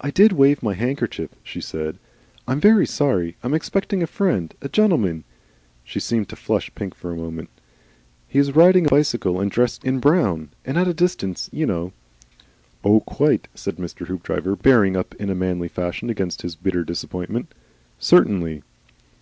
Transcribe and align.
"I 0.00 0.10
DID 0.10 0.32
wave 0.32 0.62
my 0.62 0.72
handkerchief," 0.72 1.28
she 1.42 1.60
said. 1.60 1.98
"I'm 2.48 2.60
very 2.62 2.86
sorry. 2.86 3.36
I 3.42 3.46
am 3.46 3.52
expecting 3.52 4.02
a 4.02 4.06
friend, 4.06 4.54
a 4.62 4.70
gentleman," 4.70 5.24
she 5.84 6.00
seemed 6.00 6.30
to 6.30 6.36
flush 6.36 6.74
pink 6.74 6.94
for 6.94 7.12
a 7.12 7.16
minute. 7.18 7.50
"He 8.26 8.38
is 8.38 8.56
riding 8.56 8.86
a 8.86 8.88
bicycle 8.88 9.38
and 9.38 9.50
dressed 9.50 9.84
in 9.84 9.96
in 9.96 10.00
brown; 10.00 10.48
and 10.64 10.78
at 10.78 10.88
a 10.88 10.94
distance, 10.94 11.50
you 11.52 11.66
know" 11.66 11.92
"Oh, 12.86 13.00
quite!" 13.00 13.48
said 13.54 13.76
Mr. 13.76 14.06
Hoopdriver, 14.06 14.56
bearing 14.56 14.96
up 14.96 15.14
in 15.16 15.38
manly 15.38 15.68
fashion 15.68 16.08
against 16.08 16.40
his 16.40 16.56
bitter 16.56 16.82
disappointment. 16.82 17.52
"Certainly." 17.98 18.62